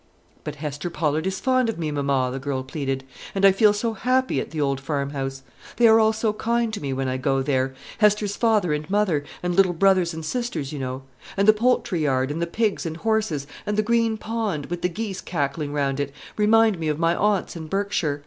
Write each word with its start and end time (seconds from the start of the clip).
"But 0.43 0.55
Hester 0.55 0.89
Pollard 0.89 1.27
is 1.27 1.39
fond 1.39 1.69
of 1.69 1.77
me, 1.77 1.91
mamma," 1.91 2.31
the 2.33 2.39
girl 2.39 2.63
pleaded; 2.63 3.03
"and 3.35 3.45
I 3.45 3.51
feel 3.51 3.71
so 3.71 3.93
happy 3.93 4.41
at 4.41 4.49
the 4.49 4.59
old 4.59 4.79
farm 4.79 5.11
house! 5.11 5.43
They 5.77 5.87
are 5.87 5.99
all 5.99 6.11
so 6.11 6.33
kind 6.33 6.73
to 6.73 6.81
me 6.81 6.91
when 6.91 7.07
I 7.07 7.17
go 7.17 7.43
there, 7.43 7.75
Hester's 7.99 8.35
father 8.35 8.73
and 8.73 8.89
mother, 8.89 9.23
and 9.43 9.53
little 9.53 9.73
brothers 9.73 10.11
and 10.11 10.25
sisters, 10.25 10.73
you 10.73 10.79
know; 10.79 11.03
and 11.37 11.47
the 11.47 11.53
poultry 11.53 11.99
yard, 12.01 12.31
and 12.31 12.41
the 12.41 12.47
pigs 12.47 12.83
and 12.83 12.97
horses, 12.97 13.45
and 13.63 13.77
the 13.77 13.83
green 13.83 14.17
pond, 14.17 14.71
with 14.71 14.81
the 14.81 14.89
geese 14.89 15.21
cackling 15.21 15.71
round 15.71 15.99
it, 15.99 16.11
remind 16.35 16.79
me 16.79 16.87
of 16.87 16.97
my 16.97 17.15
aunt's, 17.15 17.55
in 17.55 17.67
Berkshire. 17.67 18.19